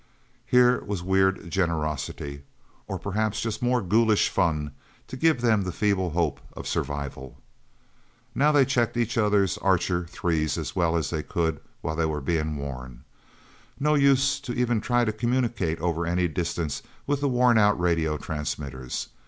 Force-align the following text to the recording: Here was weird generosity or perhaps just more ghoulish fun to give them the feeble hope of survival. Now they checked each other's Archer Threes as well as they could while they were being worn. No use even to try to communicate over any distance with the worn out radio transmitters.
Here 0.47 0.83
was 0.83 1.03
weird 1.03 1.47
generosity 1.51 2.41
or 2.87 2.97
perhaps 2.97 3.39
just 3.39 3.61
more 3.61 3.83
ghoulish 3.83 4.29
fun 4.29 4.71
to 5.05 5.15
give 5.15 5.41
them 5.41 5.61
the 5.61 5.71
feeble 5.71 6.09
hope 6.09 6.39
of 6.53 6.67
survival. 6.67 7.37
Now 8.33 8.51
they 8.51 8.65
checked 8.65 8.97
each 8.97 9.15
other's 9.15 9.59
Archer 9.59 10.05
Threes 10.09 10.57
as 10.57 10.75
well 10.75 10.95
as 10.97 11.11
they 11.11 11.21
could 11.21 11.59
while 11.81 11.95
they 11.95 12.05
were 12.07 12.19
being 12.19 12.57
worn. 12.57 13.03
No 13.79 13.93
use 13.93 14.41
even 14.49 14.81
to 14.81 14.87
try 14.87 15.05
to 15.05 15.13
communicate 15.13 15.79
over 15.79 16.07
any 16.07 16.27
distance 16.27 16.81
with 17.05 17.21
the 17.21 17.29
worn 17.29 17.59
out 17.59 17.79
radio 17.79 18.17
transmitters. 18.17 19.09